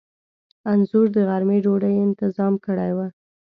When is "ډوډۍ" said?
1.65-1.95